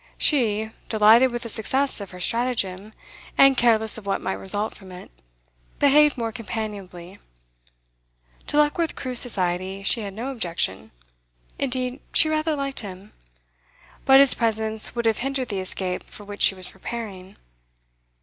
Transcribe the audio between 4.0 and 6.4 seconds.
what might result from it, behaved more